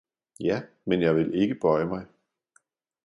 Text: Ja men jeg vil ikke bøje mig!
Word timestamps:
Ja 0.39 0.61
men 0.85 1.01
jeg 1.01 1.15
vil 1.15 1.33
ikke 1.41 1.55
bøje 1.61 1.85
mig! 1.85 2.05